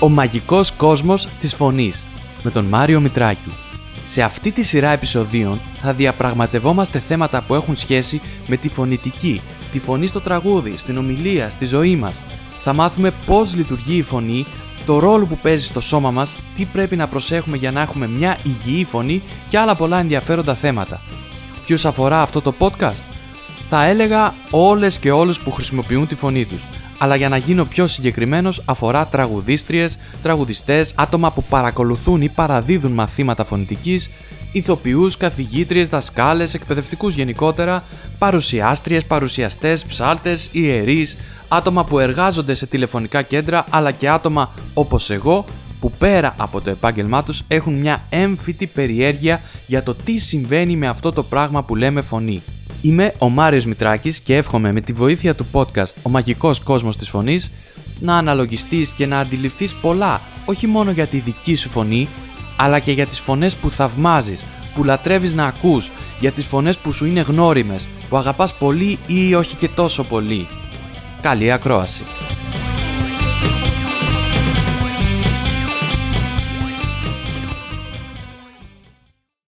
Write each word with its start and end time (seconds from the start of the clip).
Ο 0.00 0.08
μαγικός 0.08 0.72
κόσμος 0.72 1.28
της 1.40 1.54
φωνής 1.54 2.06
με 2.42 2.50
τον 2.50 2.64
Μάριο 2.64 3.00
Μητράκη. 3.00 3.52
Σε 4.04 4.22
αυτή 4.22 4.50
τη 4.50 4.62
σειρά 4.62 4.90
επεισοδίων 4.90 5.60
θα 5.74 5.92
διαπραγματευόμαστε 5.92 6.98
θέματα 6.98 7.42
που 7.46 7.54
έχουν 7.54 7.76
σχέση 7.76 8.20
με 8.46 8.56
τη 8.56 8.68
φωνητική, 8.68 9.40
τη 9.72 9.78
φωνή 9.78 10.06
στο 10.06 10.20
τραγούδι, 10.20 10.76
στην 10.76 10.98
ομιλία, 10.98 11.50
στη 11.50 11.64
ζωή 11.64 11.96
μας. 11.96 12.22
Θα 12.62 12.72
μάθουμε 12.72 13.12
πώς 13.26 13.54
λειτουργεί 13.54 13.96
η 13.96 14.02
φωνή, 14.02 14.46
το 14.86 14.98
ρόλο 14.98 15.26
που 15.26 15.38
παίζει 15.42 15.64
στο 15.64 15.80
σώμα 15.80 16.10
μας, 16.10 16.36
τι 16.56 16.64
πρέπει 16.64 16.96
να 16.96 17.06
προσέχουμε 17.08 17.56
για 17.56 17.70
να 17.70 17.80
έχουμε 17.80 18.08
μια 18.08 18.38
υγιή 18.42 18.84
φωνή 18.84 19.22
και 19.50 19.58
άλλα 19.58 19.74
πολλά 19.74 19.98
ενδιαφέροντα 19.98 20.54
θέματα. 20.54 21.00
Ποιους 21.66 21.84
αφορά 21.84 22.22
αυτό 22.22 22.40
το 22.40 22.54
podcast? 22.58 23.13
Θα 23.76 23.84
έλεγα 23.84 24.34
όλες 24.50 24.98
και 24.98 25.10
όλους 25.10 25.40
που 25.40 25.52
χρησιμοποιούν 25.52 26.06
τη 26.06 26.14
φωνή 26.14 26.44
τους 26.44 26.62
αλλά 26.98 27.16
για 27.16 27.28
να 27.28 27.36
γίνω 27.36 27.64
πιο 27.64 27.86
συγκεκριμένος 27.86 28.62
αφορά 28.64 29.06
τραγουδίστριες, 29.06 29.98
τραγουδιστές, 30.22 30.92
άτομα 30.96 31.32
που 31.32 31.42
παρακολουθούν 31.42 32.22
ή 32.22 32.28
παραδίδουν 32.28 32.92
μαθήματα 32.92 33.44
φωνητικής, 33.44 34.10
ηθοποιούς, 34.52 35.16
καθηγήτριες, 35.16 35.88
δασκάλες, 35.88 36.54
εκπαιδευτικούς 36.54 37.14
γενικότερα, 37.14 37.84
παρουσιάστριες, 38.18 39.04
παρουσιαστές, 39.04 39.84
ψάλτες, 39.84 40.48
ιερείς, 40.52 41.16
άτομα 41.48 41.84
που 41.84 41.98
εργάζονται 41.98 42.54
σε 42.54 42.66
τηλεφωνικά 42.66 43.22
κέντρα, 43.22 43.66
αλλά 43.70 43.90
και 43.90 44.08
άτομα 44.08 44.50
όπως 44.74 45.10
εγώ 45.10 45.44
που 45.80 45.90
πέρα 45.90 46.34
από 46.38 46.60
το 46.60 46.70
επάγγελμά 46.70 47.22
τους 47.22 47.42
έχουν 47.48 47.74
μια 47.74 48.02
έμφυτη 48.10 48.66
περιέργεια 48.66 49.40
για 49.66 49.82
το 49.82 49.94
τι 49.94 50.18
συμβαίνει 50.18 50.76
με 50.76 50.88
αυτό 50.88 51.12
το 51.12 51.22
πράγμα 51.22 51.62
που 51.62 51.76
λέμε 51.76 52.00
φωνή. 52.00 52.42
Είμαι 52.84 53.14
ο 53.18 53.28
Μάριος 53.28 53.66
Μητράκης 53.66 54.20
και 54.20 54.36
εύχομαι 54.36 54.72
με 54.72 54.80
τη 54.80 54.92
βοήθεια 54.92 55.34
του 55.34 55.46
podcast 55.52 55.92
«Ο 56.02 56.10
μαγικός 56.10 56.60
κόσμος 56.60 56.96
της 56.96 57.08
φωνής» 57.08 57.50
να 58.00 58.16
αναλογιστείς 58.16 58.90
και 58.90 59.06
να 59.06 59.18
αντιληφθείς 59.18 59.74
πολλά, 59.74 60.20
όχι 60.44 60.66
μόνο 60.66 60.90
για 60.90 61.06
τη 61.06 61.18
δική 61.18 61.54
σου 61.54 61.68
φωνή, 61.68 62.08
αλλά 62.56 62.78
και 62.78 62.92
για 62.92 63.06
τις 63.06 63.18
φωνές 63.20 63.56
που 63.56 63.70
θαυμάζεις, 63.70 64.44
που 64.74 64.84
λατρεύεις 64.84 65.34
να 65.34 65.46
ακούς, 65.46 65.90
για 66.20 66.30
τις 66.30 66.44
φωνές 66.44 66.78
που 66.78 66.92
σου 66.92 67.06
είναι 67.06 67.20
γνώριμες, 67.20 67.88
που 68.08 68.16
αγαπάς 68.16 68.54
πολύ 68.54 68.98
ή 69.06 69.34
όχι 69.34 69.56
και 69.56 69.68
τόσο 69.68 70.04
πολύ. 70.04 70.46
Καλή 71.20 71.52
ακρόαση! 71.52 72.02